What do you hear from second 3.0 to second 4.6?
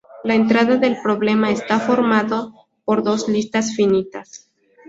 dos listas finitas.